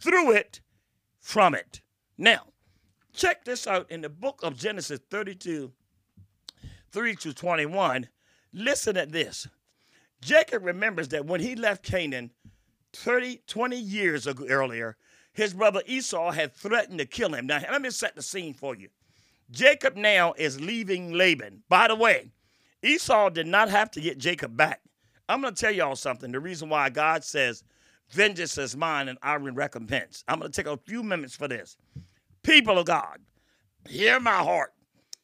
[0.00, 0.60] through it,
[1.20, 1.80] from it.
[2.18, 2.49] Now,
[3.12, 5.72] Check this out in the book of Genesis 32,
[6.90, 8.08] 3 to 21.
[8.52, 9.48] Listen at this.
[10.20, 12.30] Jacob remembers that when he left Canaan
[12.92, 14.96] 30, 20 years ago, earlier,
[15.32, 17.46] his brother Esau had threatened to kill him.
[17.46, 18.88] Now, let me set the scene for you.
[19.50, 21.62] Jacob now is leaving Laban.
[21.68, 22.30] By the way,
[22.82, 24.80] Esau did not have to get Jacob back.
[25.28, 26.32] I'm going to tell y'all something.
[26.32, 27.62] The reason why God says,
[28.10, 30.24] Vengeance is mine and I will recompense.
[30.26, 31.76] I'm going to take a few minutes for this
[32.42, 33.18] people of God,
[33.88, 34.72] hear my heart.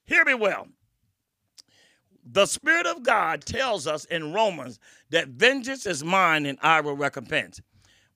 [0.07, 0.69] Hear me well.
[2.25, 4.79] The Spirit of God tells us in Romans
[5.11, 7.61] that vengeance is mine and I will recompense.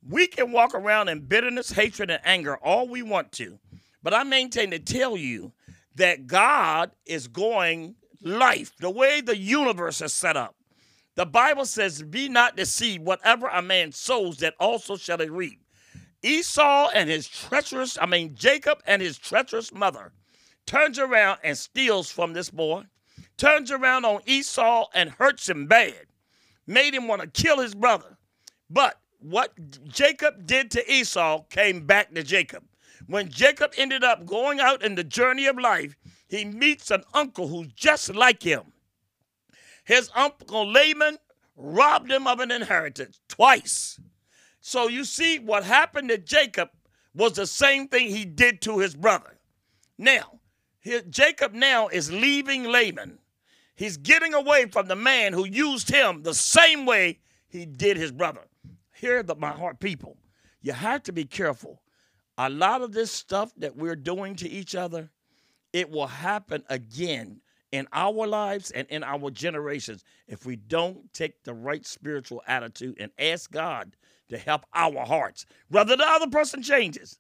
[0.07, 3.59] We can walk around in bitterness, hatred, and anger all we want to,
[4.03, 5.53] but I maintain to tell you
[5.97, 10.57] that God is going life, the way the universe is set up.
[11.17, 15.61] The Bible says, Be not deceived, whatever a man sows, that also shall he reap.
[16.23, 20.13] Esau and his treacherous, I mean, Jacob and his treacherous mother
[20.67, 22.85] turns around and steals from this boy,
[23.37, 26.07] turns around on Esau and hurts him bad.
[26.67, 28.19] made him want to kill his brother.
[28.69, 29.53] But what
[29.89, 32.65] Jacob did to Esau came back to Jacob.
[33.07, 35.97] When Jacob ended up going out in the journey of life,
[36.29, 38.73] he meets an uncle who's just like him.
[39.85, 41.19] His uncle Laban
[41.57, 43.99] robbed him of an inheritance twice.
[44.71, 46.69] So you see, what happened to Jacob
[47.13, 49.37] was the same thing he did to his brother.
[49.99, 50.39] Now,
[50.79, 53.19] his, Jacob now is leaving Laban.
[53.75, 58.13] He's getting away from the man who used him the same way he did his
[58.13, 58.43] brother.
[58.95, 60.17] Hear the, my heart people.
[60.63, 61.83] You have to be careful.
[62.39, 65.11] A lot of this stuff that we're doing to each other,
[65.73, 67.41] it will happen again
[67.73, 72.99] in our lives and in our generations if we don't take the right spiritual attitude
[73.01, 73.97] and ask God
[74.31, 75.47] to help our hearts.
[75.69, 77.19] Whether the other person changes,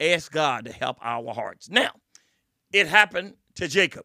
[0.00, 1.70] ask God to help our hearts.
[1.70, 1.92] Now,
[2.72, 4.04] it happened to Jacob.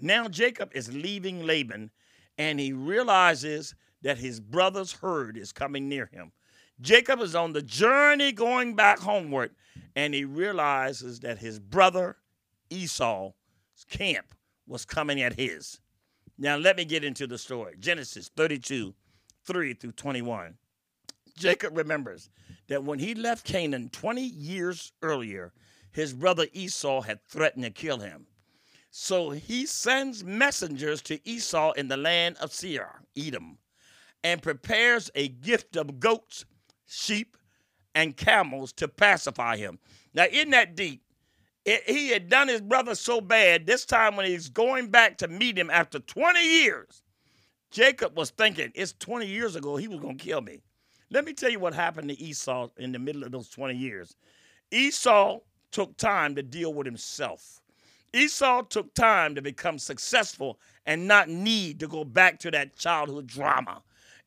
[0.00, 1.90] Now, Jacob is leaving Laban
[2.38, 6.32] and he realizes that his brother's herd is coming near him.
[6.80, 9.50] Jacob is on the journey going back homeward
[9.94, 12.16] and he realizes that his brother
[12.70, 13.34] Esau's
[13.90, 14.34] camp
[14.66, 15.80] was coming at his.
[16.38, 18.94] Now, let me get into the story Genesis 32
[19.44, 20.54] 3 through 21.
[21.40, 22.28] Jacob remembers
[22.68, 25.52] that when he left Canaan 20 years earlier,
[25.90, 28.26] his brother Esau had threatened to kill him.
[28.90, 33.58] So he sends messengers to Esau in the land of Seir, Edom,
[34.22, 36.44] and prepares a gift of goats,
[36.86, 37.36] sheep,
[37.94, 39.78] and camels to pacify him.
[40.12, 41.02] Now, in that deep,
[41.64, 45.28] it, he had done his brother so bad, this time when he's going back to
[45.28, 47.02] meet him after 20 years,
[47.70, 50.60] Jacob was thinking, it's 20 years ago, he was going to kill me.
[51.10, 54.16] Let me tell you what happened to Esau in the middle of those 20 years.
[54.70, 55.40] Esau
[55.72, 57.60] took time to deal with himself.
[58.12, 63.26] Esau took time to become successful and not need to go back to that childhood
[63.26, 63.82] drama.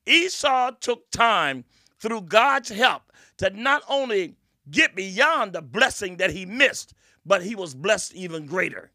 [0.06, 1.64] Esau took time
[2.00, 3.04] through God's help
[3.38, 4.36] to not only
[4.70, 6.94] get beyond the blessing that he missed,
[7.26, 8.92] but he was blessed even greater.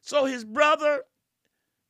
[0.00, 1.02] So his brother,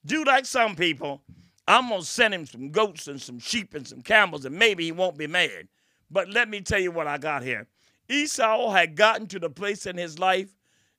[0.05, 1.23] do like some people,
[1.69, 4.85] I'm going to send him some goats and some sheep and some camels, and maybe
[4.85, 5.69] he won't be mad.
[6.11, 7.69] But let me tell you what I got here.
[8.09, 10.55] Esau had gotten to the place in his life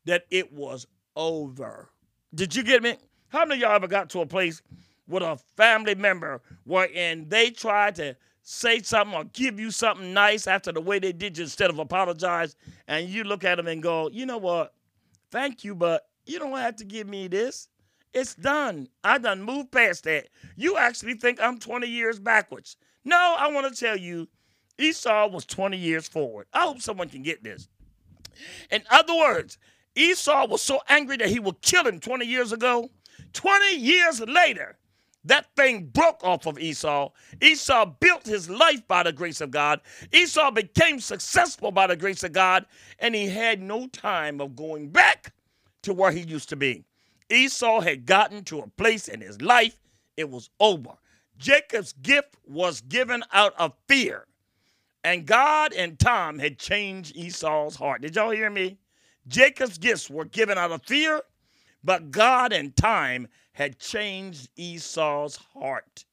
[0.06, 1.90] that it was over.
[2.34, 2.98] Did you get me?
[3.28, 4.62] How many of y'all ever got to a place
[5.08, 10.48] with a family member wherein they tried to say something or give you something nice
[10.48, 12.56] after the way they did you instead of apologize,
[12.88, 14.74] and you look at them and go, you know what?
[15.32, 17.70] Thank you, but you don't have to give me this.
[18.14, 18.90] It's done.
[19.04, 20.28] I done moved past that.
[20.56, 22.78] You actually think I'm 20 years backwards.
[23.04, 24.28] No, I want to tell you,
[24.78, 26.48] Esau was 20 years forward.
[26.54, 27.68] I hope someone can get this.
[28.72, 29.58] In other words,
[29.96, 32.90] Esau was so angry that he would kill him 20 years ago.
[33.34, 34.78] 20 years later,
[35.26, 37.10] that thing broke off of Esau.
[37.42, 39.82] Esau built his life by the grace of God.
[40.12, 42.66] Esau became successful by the grace of God,
[43.00, 45.34] and he had no time of going back
[45.84, 46.84] to where he used to be.
[47.30, 49.78] Esau had gotten to a place in his life,
[50.18, 50.92] it was over.
[51.38, 54.26] Jacob's gift was given out of fear.
[55.04, 58.02] And God and Tom had changed Esau's heart.
[58.02, 58.78] Did y'all hear me?
[59.28, 61.22] Jacob's gifts were given out of fear,
[61.84, 66.06] but God and time had changed Esau's heart.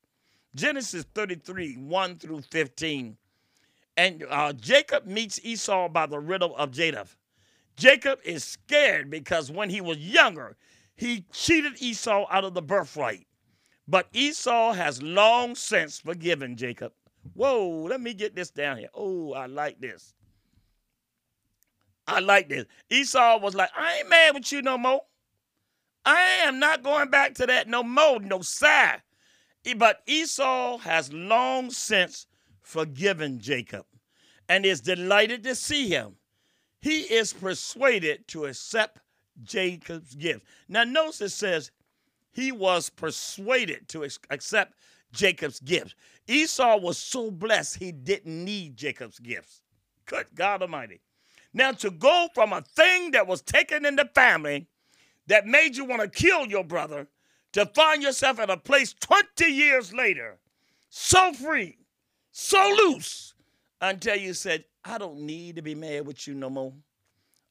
[0.54, 3.16] Genesis 33, 1 through 15.
[3.96, 7.16] And uh, Jacob meets Esau by the riddle of Japheth.
[7.76, 10.56] Jacob is scared because when he was younger,
[11.00, 13.26] he cheated Esau out of the birthright.
[13.88, 16.92] But Esau has long since forgiven Jacob.
[17.32, 18.90] Whoa, let me get this down here.
[18.92, 20.12] Oh, I like this.
[22.06, 22.66] I like this.
[22.90, 25.00] Esau was like, I ain't mad with you no more.
[26.04, 29.00] I am not going back to that no more, no side.
[29.78, 32.26] But Esau has long since
[32.60, 33.86] forgiven Jacob
[34.50, 36.16] and is delighted to see him.
[36.82, 38.98] He is persuaded to accept
[39.44, 40.44] Jacob's gift.
[40.68, 41.70] Now, notice it says
[42.32, 44.74] he was persuaded to accept
[45.12, 45.94] Jacob's gifts.
[46.28, 49.62] Esau was so blessed he didn't need Jacob's gifts.
[50.06, 51.00] Good God Almighty.
[51.52, 54.68] Now, to go from a thing that was taken in the family
[55.26, 57.08] that made you want to kill your brother
[57.52, 60.38] to find yourself at a place 20 years later,
[60.88, 61.78] so free,
[62.30, 63.34] so loose,
[63.80, 66.72] until you said, I don't need to be mad with you no more.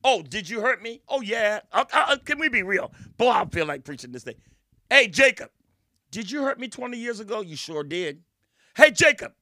[0.04, 1.02] Oh, did you hurt me?
[1.10, 1.60] Oh, yeah.
[2.26, 2.92] Can we be real?
[3.18, 4.36] Boy, I feel like preaching this thing.
[4.90, 5.50] Hey, Jacob,
[6.12, 7.42] did you hurt me 20 years ago?
[7.42, 8.22] You sure did.
[8.76, 9.34] Hey, Jacob,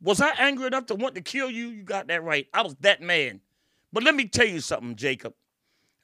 [0.00, 1.68] was I angry enough to want to kill you?
[1.68, 2.46] You got that right.
[2.54, 3.40] I was that man.
[3.92, 5.34] But let me tell you something, Jacob.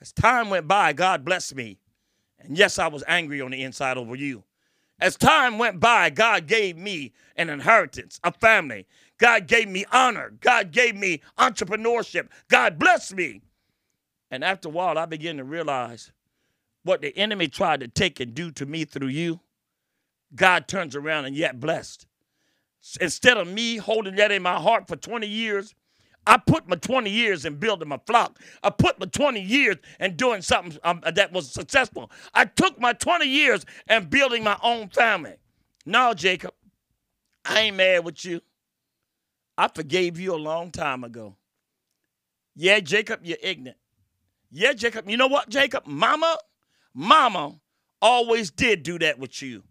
[0.01, 1.79] As time went by, God blessed me.
[2.41, 4.45] And yes, I was angry on the inside over you.
[5.01, 8.87] As time went by, God gave me an inheritance, a family.
[9.19, 10.35] God gave me honor.
[10.41, 12.29] God gave me entrepreneurship.
[12.49, 13.41] God blessed me.
[14.35, 16.11] And after a while, I began to realize
[16.83, 19.39] what the enemy tried to take and do to me through you.
[20.35, 22.07] God turns around and yet blessed.
[23.01, 25.73] Instead of me holding that in my heart for 20 years,
[26.27, 28.41] I put my 20 years in building my flock.
[28.65, 32.11] I put my 20 years in doing something um, that was successful.
[32.35, 35.37] I took my 20 years and building my own family.
[35.87, 36.55] No, Jacob,
[37.45, 38.41] I ain't mad with you.
[39.57, 41.37] I forgave you a long time ago.
[42.57, 43.79] Yeah, Jacob, you're ignorant.
[44.57, 45.85] Yeah, Jacob, you know what, Jacob?
[45.85, 46.39] Mama,
[46.95, 47.59] mama
[48.01, 49.65] always did do that with you,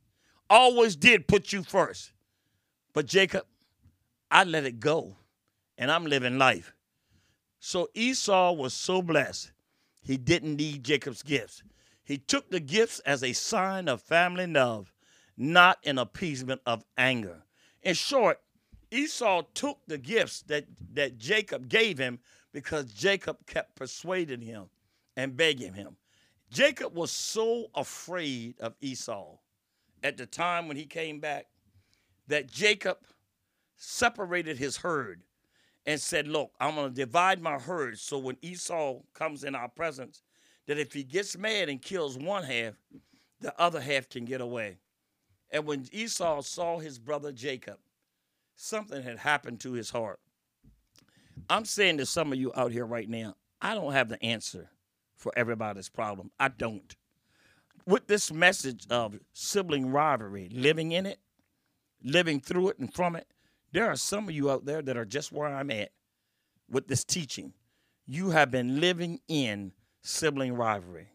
[0.49, 2.11] always did put you first.
[2.91, 3.45] But Jacob,
[4.29, 5.15] I let it go
[5.77, 6.73] and I'm living life.
[7.59, 9.53] So Esau was so blessed,
[10.01, 11.63] he didn't need Jacob's gifts.
[12.03, 14.91] He took the gifts as a sign of family love,
[15.37, 17.43] not an appeasement of anger.
[17.83, 18.41] In short,
[18.91, 22.19] Esau took the gifts that, that Jacob gave him
[22.53, 24.65] because Jacob kept persuading him
[25.17, 25.97] and begging him.
[26.49, 29.37] Jacob was so afraid of Esau
[30.03, 31.47] at the time when he came back
[32.27, 32.97] that Jacob
[33.75, 35.23] separated his herd
[35.85, 39.67] and said, Look, I'm going to divide my herd so when Esau comes in our
[39.67, 40.21] presence,
[40.67, 42.75] that if he gets mad and kills one half,
[43.41, 44.77] the other half can get away.
[45.51, 47.77] And when Esau saw his brother Jacob,
[48.55, 50.19] something had happened to his heart.
[51.49, 54.69] I'm saying to some of you out here right now, I don't have the answer
[55.15, 56.31] for everybody's problem.
[56.39, 56.95] I don't.
[57.85, 61.19] With this message of sibling rivalry, living in it,
[62.03, 63.27] living through it and from it,
[63.71, 65.91] there are some of you out there that are just where I'm at
[66.69, 67.53] with this teaching.
[68.05, 69.71] You have been living in
[70.01, 71.07] sibling rivalry,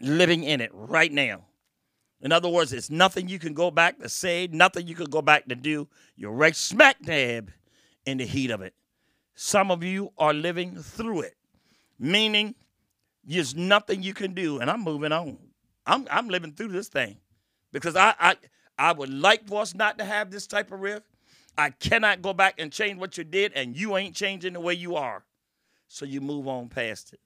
[0.00, 1.46] living in it right now.
[2.20, 5.22] In other words, it's nothing you can go back to say, nothing you can go
[5.22, 5.88] back to do.
[6.14, 7.50] You're right smack dab
[8.06, 8.74] in the heat of it.
[9.34, 11.36] Some of you are living through it,
[11.98, 12.54] meaning
[13.24, 14.58] there's nothing you can do.
[14.58, 15.38] And I'm moving on.
[15.86, 17.16] I'm, I'm living through this thing
[17.72, 18.36] because I, I,
[18.78, 21.06] I would like for us not to have this type of rift.
[21.56, 24.74] I cannot go back and change what you did, and you ain't changing the way
[24.74, 25.22] you are.
[25.88, 27.20] So you move on past it.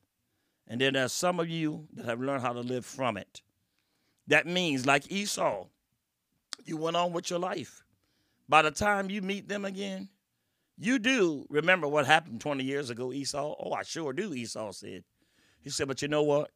[0.66, 3.42] And then there's some of you that have learned how to live from it.
[4.26, 5.66] That means, like Esau,
[6.64, 7.84] you went on with your life.
[8.48, 10.08] By the time you meet them again,
[10.78, 13.54] you do remember what happened 20 years ago, Esau.
[13.58, 15.04] Oh, I sure do, Esau said.
[15.62, 16.50] He said, but you know what?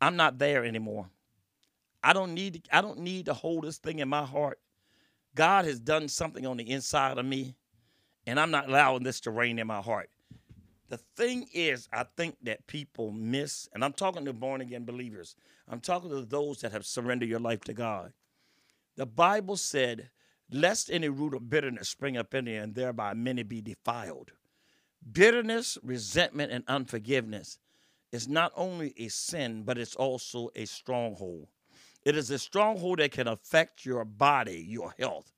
[0.00, 1.08] I'm not there anymore.
[2.02, 4.58] I don't need to, I don't need to hold this thing in my heart
[5.34, 7.56] God has done something on the inside of me,
[8.26, 10.10] and I'm not allowing this to reign in my heart.
[10.88, 15.34] The thing is, I think that people miss, and I'm talking to born again believers,
[15.68, 18.12] I'm talking to those that have surrendered your life to God.
[18.96, 20.10] The Bible said,
[20.54, 24.30] Lest any root of bitterness spring up in you, and thereby many be defiled.
[25.10, 27.58] Bitterness, resentment, and unforgiveness
[28.12, 31.48] is not only a sin, but it's also a stronghold.
[32.04, 35.32] It is a stronghold that can affect your body, your health.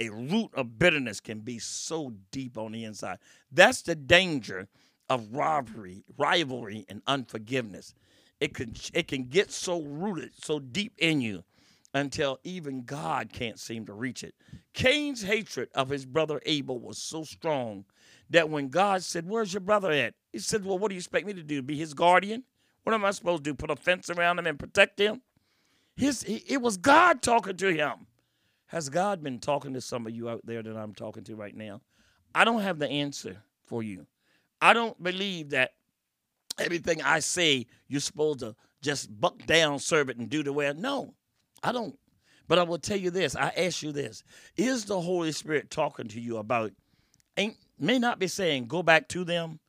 [0.00, 3.18] A root of bitterness can be so deep on the inside.
[3.50, 4.68] That's the danger
[5.10, 7.94] of rivalry, rivalry and unforgiveness.
[8.40, 11.44] It can it can get so rooted, so deep in you
[11.94, 14.34] until even God can't seem to reach it.
[14.72, 17.84] Cain's hatred of his brother Abel was so strong
[18.30, 20.14] that when God said, Where's your brother at?
[20.32, 21.62] He said, Well, what do you expect me to do?
[21.62, 22.44] Be his guardian?
[22.84, 23.54] What am I supposed to do?
[23.54, 25.20] Put a fence around him and protect him?
[25.96, 28.06] His, it was God talking to him.
[28.66, 31.54] Has God been talking to some of you out there that I'm talking to right
[31.54, 31.82] now?
[32.34, 33.36] I don't have the answer
[33.66, 34.06] for you.
[34.62, 35.72] I don't believe that
[36.58, 40.72] everything I say you're supposed to just buck down, serve it, and do the way.
[40.74, 41.14] No,
[41.62, 41.98] I don't.
[42.48, 43.36] But I will tell you this.
[43.36, 44.24] I ask you this:
[44.56, 46.72] Is the Holy Spirit talking to you about?
[47.36, 49.60] Ain't may not be saying go back to them.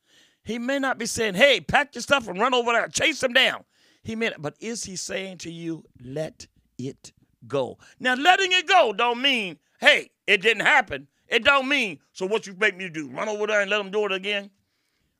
[0.43, 3.33] He may not be saying, "Hey, pack your stuff and run over there, chase them
[3.33, 3.63] down."
[4.03, 7.13] He meant, but is he saying to you, let it
[7.47, 7.77] go?
[7.99, 11.07] Now, letting it go don't mean, hey, it didn't happen.
[11.29, 13.09] It don't mean, so what you make me do?
[13.09, 14.51] Run over there and let them do it again?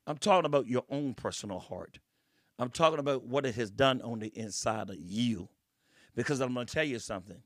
[0.06, 2.00] I'm talking about your own personal heart.
[2.60, 5.48] I'm talking about what it has done on the inside of you.
[6.16, 7.42] Because I'm going to tell you something.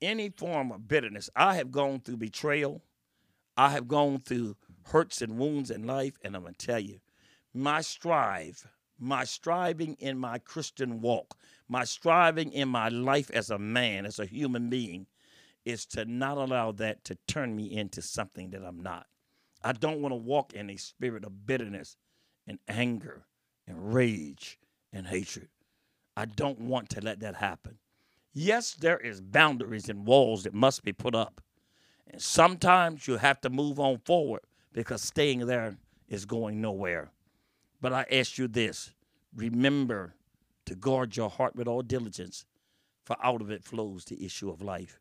[0.00, 2.82] Any form of bitterness, I have gone through betrayal.
[3.56, 7.00] I have gone through hurts and wounds in life, and I'm going to tell you,
[7.54, 8.66] my strive
[9.02, 11.36] my striving in my Christian walk,
[11.68, 15.06] my striving in my life as a man, as a human being,
[15.64, 19.06] is to not allow that to turn me into something that I'm not.
[19.64, 21.96] I don't want to walk in a spirit of bitterness
[22.46, 23.24] and anger
[23.66, 24.60] and rage
[24.92, 25.48] and hatred.
[26.16, 27.78] I don't want to let that happen.
[28.32, 31.40] Yes, there is boundaries and walls that must be put up.
[32.10, 34.42] And sometimes you have to move on forward
[34.72, 35.76] because staying there
[36.08, 37.10] is going nowhere.
[37.80, 38.92] But I ask you this
[39.34, 40.14] remember
[40.66, 42.44] to guard your heart with all diligence,
[43.04, 45.00] for out of it flows the issue of life.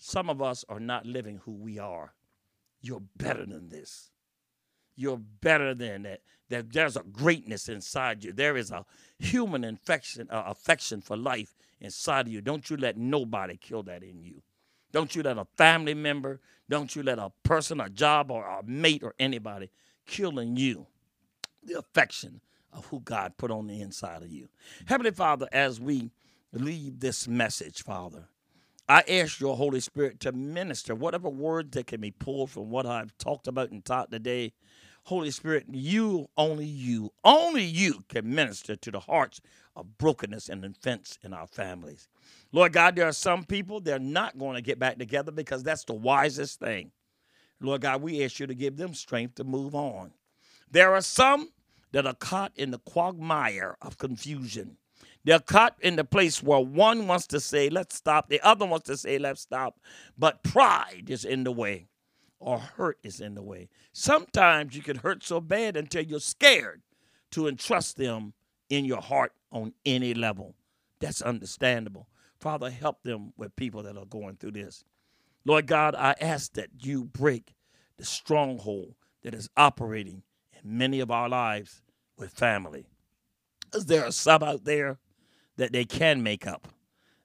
[0.00, 2.14] Some of us are not living who we are.
[2.80, 4.10] You're better than this.
[4.96, 6.20] You're better than that.
[6.48, 8.32] That there's a greatness inside you.
[8.32, 8.84] There is a
[9.18, 12.40] human infection, uh, affection for life inside of you.
[12.40, 14.42] Don't you let nobody kill that in you.
[14.92, 16.40] Don't you let a family member,
[16.70, 19.70] don't you let a person, a job, or a mate, or anybody
[20.06, 20.86] kill in you
[21.64, 22.40] the affection
[22.72, 24.48] of who God put on the inside of you.
[24.86, 26.10] Heavenly Father, as we
[26.52, 28.28] leave this message, Father,
[28.88, 32.86] I ask your Holy Spirit to minister whatever words that can be pulled from what
[32.86, 34.52] I've talked about and taught today.
[35.06, 39.40] Holy Spirit, you, only you, only you can minister to the hearts
[39.76, 42.08] of brokenness and offense in our families.
[42.50, 45.84] Lord God, there are some people they're not going to get back together because that's
[45.84, 46.90] the wisest thing.
[47.60, 50.10] Lord God, we ask you to give them strength to move on.
[50.72, 51.50] There are some
[51.92, 54.76] that are caught in the quagmire of confusion.
[55.22, 58.88] They're caught in the place where one wants to say, let's stop, the other wants
[58.88, 59.78] to say, let's stop,
[60.18, 61.86] but pride is in the way
[62.38, 63.68] or hurt is in the way.
[63.92, 66.82] Sometimes you can hurt so bad until you're scared
[67.32, 68.34] to entrust them
[68.68, 70.54] in your heart on any level.
[71.00, 72.08] That's understandable.
[72.38, 74.84] Father, help them with people that are going through this.
[75.44, 77.54] Lord God, I ask that you break
[77.96, 80.22] the stronghold that is operating
[80.52, 81.82] in many of our lives
[82.18, 82.86] with family.
[83.74, 84.98] Is there a sub out there
[85.56, 86.68] that they can make up,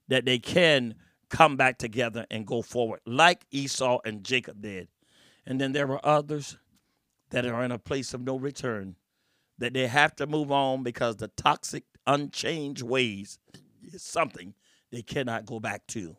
[0.08, 0.96] that they can
[1.32, 4.88] come back together and go forward, like Esau and Jacob did.
[5.46, 6.58] And then there are others
[7.32, 8.96] that are in a place of no return,
[9.58, 13.40] that they have to move on because the toxic, unchanged ways
[13.84, 14.54] is something
[14.92, 16.18] they cannot go back to.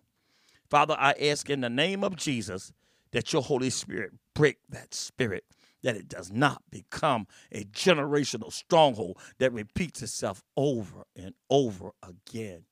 [0.70, 2.73] Father, I ask in the name of Jesus
[3.11, 5.45] that your Holy Spirit break that spirit,
[5.83, 12.64] that it does not become a generational stronghold that repeats itself over and over again.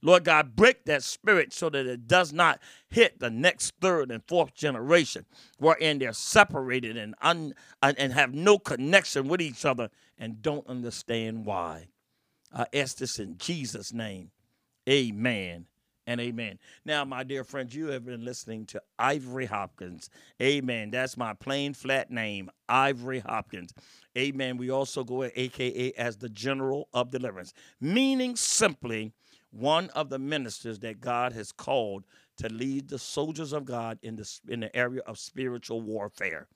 [0.00, 4.22] Lord God, break that spirit so that it does not hit the next third and
[4.26, 5.24] fourth generation,
[5.58, 11.44] wherein they're separated and, un, and have no connection with each other and don't understand
[11.44, 11.88] why.
[12.52, 14.30] I ask this in Jesus' name.
[14.88, 15.66] Amen
[16.06, 16.58] and amen.
[16.86, 20.08] Now, my dear friends, you have been listening to Ivory Hopkins.
[20.40, 20.90] Amen.
[20.90, 23.74] That's my plain flat name, Ivory Hopkins.
[24.16, 24.56] Amen.
[24.56, 29.12] We also go at AKA as the General of Deliverance, meaning simply
[29.50, 32.04] one of the ministers that God has called
[32.38, 36.48] to lead the soldiers of God in the, in the area of spiritual warfare.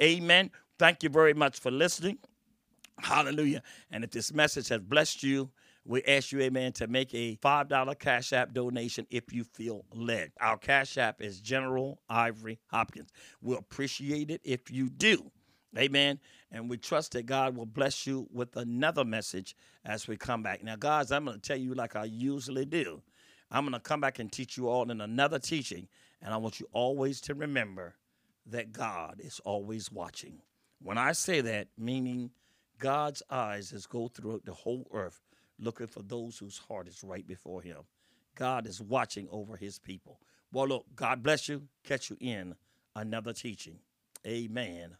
[0.00, 0.50] Amen.
[0.78, 2.18] Thank you very much for listening.
[2.98, 3.62] Hallelujah.
[3.90, 5.50] And if this message has blessed you,
[5.84, 10.32] we ask you, amen, to make a $5 Cash App donation if you feel led.
[10.40, 13.10] Our Cash App is General Ivory Hopkins.
[13.40, 15.30] We'll appreciate it if you do.
[15.76, 16.18] Amen.
[16.50, 20.62] And we trust that God will bless you with another message as we come back.
[20.64, 23.02] Now, guys, I'm going to tell you like I usually do.
[23.50, 25.88] I'm going to come back and teach you all in another teaching.
[26.22, 27.94] And I want you always to remember
[28.46, 30.40] that God is always watching.
[30.80, 32.30] When I say that, meaning
[32.78, 35.20] God's eyes is go throughout the whole earth
[35.58, 37.78] looking for those whose heart is right before him.
[38.36, 40.20] God is watching over his people.
[40.52, 41.62] Well, look, God bless you.
[41.84, 42.54] Catch you in
[42.94, 43.80] another teaching.
[44.26, 44.96] Amen.